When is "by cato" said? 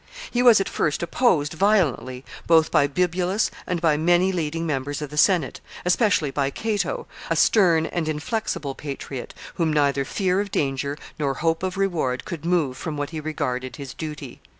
6.31-7.05